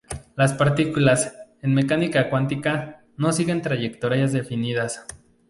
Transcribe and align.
Las 0.35 0.53
partículas, 0.55 1.35
en 1.61 1.75
mecánica 1.75 2.27
cuántica, 2.31 3.03
no 3.17 3.31
siguen 3.31 3.61
trayectorias 3.61 4.33
definidas. 4.33 5.05